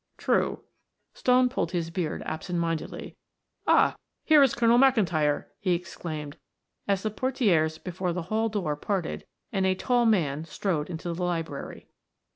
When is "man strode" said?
10.07-10.89